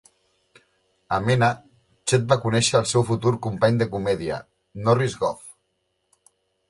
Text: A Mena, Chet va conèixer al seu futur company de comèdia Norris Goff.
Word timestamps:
A 1.17 1.17
Mena, 1.25 1.49
Chet 2.11 2.25
va 2.33 2.37
conèixer 2.45 2.75
al 2.79 2.87
seu 2.93 3.05
futur 3.11 3.35
company 3.49 3.77
de 3.83 3.89
comèdia 3.93 4.41
Norris 4.89 5.19
Goff. 5.21 5.45